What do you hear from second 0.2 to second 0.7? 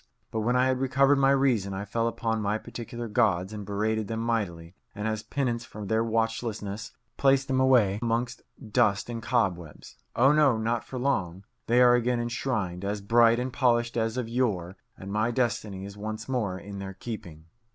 But when I